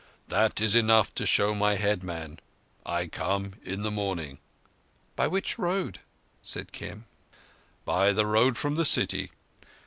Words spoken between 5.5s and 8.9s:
road?" said Kim. "By the road from the